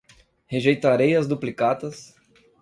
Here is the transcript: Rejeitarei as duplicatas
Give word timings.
Rejeitarei 0.51 1.15
as 1.15 1.27
duplicatas 1.27 2.15